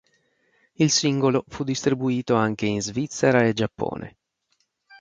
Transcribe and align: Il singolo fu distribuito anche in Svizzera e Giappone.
Il 0.77 0.89
singolo 0.89 1.45
fu 1.47 1.63
distribuito 1.63 2.33
anche 2.33 2.65
in 2.65 2.81
Svizzera 2.81 3.43
e 3.45 3.53
Giappone. 3.53 4.17